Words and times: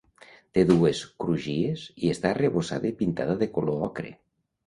Té 0.57 0.61
dues 0.69 1.01
crugies 1.23 1.83
i 2.07 2.09
està 2.15 2.31
arrebossada 2.31 2.91
i 2.93 2.95
pintada 3.03 3.35
de 3.43 3.51
color 3.59 3.87
ocre. 3.91 4.15